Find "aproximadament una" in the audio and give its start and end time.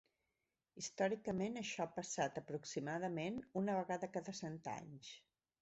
2.43-3.79